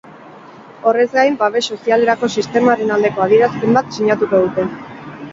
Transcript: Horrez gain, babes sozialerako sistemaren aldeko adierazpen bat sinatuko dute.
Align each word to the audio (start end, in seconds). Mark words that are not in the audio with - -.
Horrez 0.91 1.09
gain, 1.17 1.35
babes 1.41 1.61
sozialerako 1.75 2.29
sistemaren 2.41 2.93
aldeko 2.95 3.25
adierazpen 3.25 3.77
bat 3.79 3.93
sinatuko 3.99 4.41
dute. 4.47 4.65